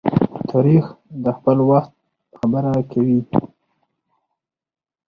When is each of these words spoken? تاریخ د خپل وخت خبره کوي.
تاریخ 0.51 0.85
د 1.23 1.25
خپل 1.37 1.57
وخت 1.69 1.91
خبره 2.37 2.73
کوي. 2.91 3.19